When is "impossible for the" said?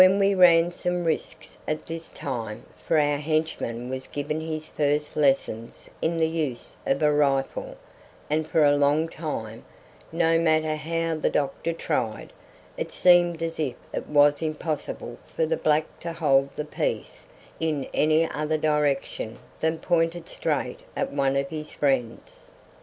14.41-15.55